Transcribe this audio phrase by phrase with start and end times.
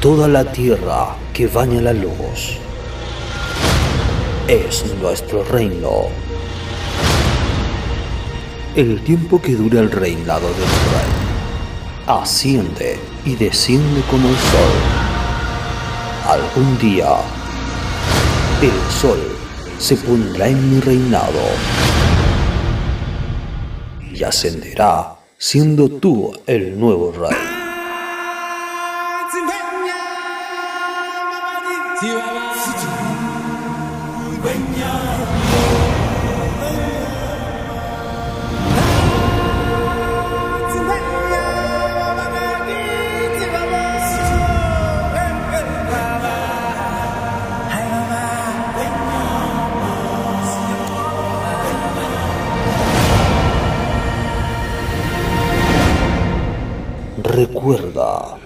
[0.00, 2.56] toda la tierra que baña la luz.
[4.46, 6.06] Es nuestro reino.
[8.76, 11.18] El tiempo que dura el reinado del rey
[12.06, 14.72] asciende y desciende como el sol.
[16.28, 17.16] Algún día,
[18.62, 19.18] el sol
[19.78, 21.40] se pondrá en mi reinado
[24.12, 27.57] y ascenderá siendo tú el nuevo rey.
[57.38, 58.38] Recuerda